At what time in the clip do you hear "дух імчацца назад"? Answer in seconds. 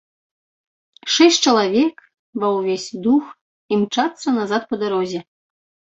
3.07-4.61